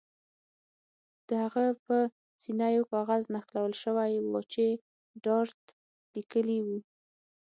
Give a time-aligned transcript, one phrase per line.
[1.27, 1.97] د هغه په
[2.43, 4.65] سینه یو کاغذ نښلول شوی و چې
[5.23, 5.61] ډارت
[6.15, 6.77] لیکلي وو